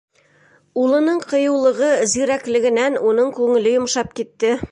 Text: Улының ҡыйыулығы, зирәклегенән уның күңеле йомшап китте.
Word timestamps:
Улының 0.83 1.19
ҡыйыулығы, 1.33 1.91
зирәклегенән 2.15 2.99
уның 3.11 3.31
күңеле 3.41 3.77
йомшап 3.77 4.19
китте. 4.23 4.55